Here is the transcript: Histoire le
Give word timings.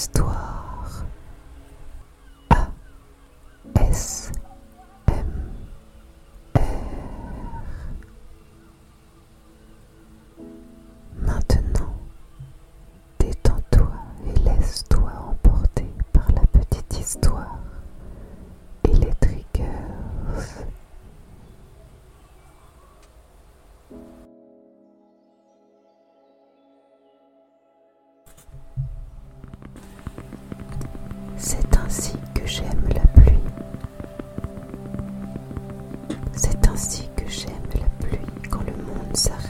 Histoire 0.00 0.39
le 39.28 39.49